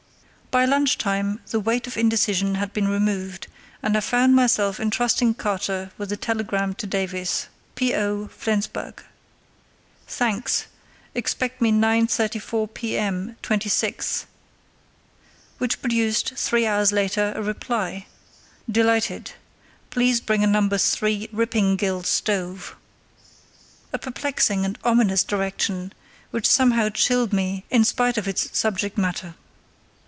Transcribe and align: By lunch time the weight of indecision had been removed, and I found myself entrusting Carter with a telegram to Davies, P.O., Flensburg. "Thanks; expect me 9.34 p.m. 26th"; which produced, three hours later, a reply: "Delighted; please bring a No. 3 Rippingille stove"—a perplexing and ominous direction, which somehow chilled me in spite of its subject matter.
By 0.59 0.65
lunch 0.65 0.97
time 0.97 1.39
the 1.49 1.61
weight 1.61 1.87
of 1.87 1.95
indecision 1.95 2.55
had 2.55 2.73
been 2.73 2.89
removed, 2.89 3.47
and 3.81 3.95
I 3.95 4.01
found 4.01 4.35
myself 4.35 4.81
entrusting 4.81 5.33
Carter 5.35 5.91
with 5.97 6.11
a 6.11 6.17
telegram 6.17 6.73
to 6.73 6.85
Davies, 6.85 7.47
P.O., 7.75 8.27
Flensburg. 8.27 9.01
"Thanks; 10.09 10.65
expect 11.15 11.61
me 11.61 11.71
9.34 11.71 12.73
p.m. 12.73 13.37
26th"; 13.41 14.25
which 15.57 15.79
produced, 15.81 16.33
three 16.35 16.65
hours 16.67 16.91
later, 16.91 17.31
a 17.33 17.41
reply: 17.41 18.05
"Delighted; 18.69 19.31
please 19.89 20.19
bring 20.19 20.43
a 20.43 20.47
No. 20.47 20.67
3 20.67 21.29
Rippingille 21.31 22.03
stove"—a 22.03 23.97
perplexing 23.97 24.65
and 24.65 24.77
ominous 24.83 25.23
direction, 25.23 25.93
which 26.31 26.45
somehow 26.51 26.89
chilled 26.89 27.31
me 27.31 27.63
in 27.69 27.85
spite 27.85 28.17
of 28.17 28.27
its 28.27 28.49
subject 28.59 28.97
matter. 28.97 29.35